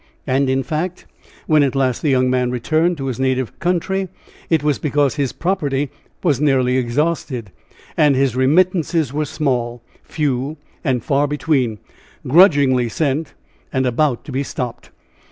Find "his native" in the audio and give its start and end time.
3.05-3.59